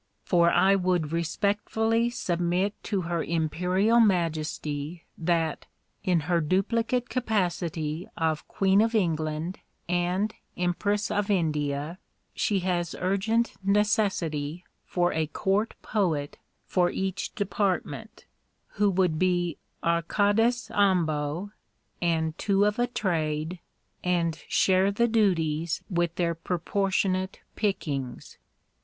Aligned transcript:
For 0.25 0.49
I 0.49 0.73
would 0.73 1.11
respectfully 1.11 2.09
submit 2.09 2.73
to 2.85 3.01
Her 3.01 3.23
Imperial 3.23 3.99
Majesty 3.99 5.03
that, 5.15 5.67
in 6.03 6.21
her 6.21 6.41
duplicate 6.41 7.07
capacity 7.07 8.07
of 8.17 8.47
Queen 8.47 8.81
of 8.81 8.95
England 8.95 9.59
and 9.87 10.33
Empress 10.57 11.11
of 11.11 11.29
India, 11.29 11.99
she 12.33 12.61
has 12.61 12.95
urgent 12.97 13.53
necessity 13.63 14.65
for 14.85 15.13
a 15.13 15.27
Court 15.27 15.75
Poet 15.83 16.39
for 16.65 16.89
each 16.89 17.35
department, 17.35 18.25
who 18.69 18.89
would 18.89 19.19
be 19.19 19.59
Arcades 19.83 20.71
ambo 20.73 21.51
and 22.01 22.35
two 22.39 22.65
of 22.65 22.79
a 22.79 22.87
trade, 22.87 23.59
and 24.03 24.43
share 24.47 24.91
the 24.91 25.07
duties 25.07 25.83
with 25.91 26.15
their 26.15 26.33
proportionate 26.33 27.39
pickings. 27.55 28.39